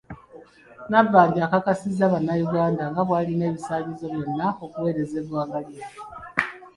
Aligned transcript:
Nabbanja 0.89 1.41
akakasizza 1.43 2.05
bannayuganda 2.13 2.83
nga 2.91 3.01
bw’alina 3.07 3.43
ebisaanyizo 3.51 4.05
byonna 4.13 4.47
okuweereza 4.63 5.15
eggwanga 5.21 5.59
lye. 5.67 5.81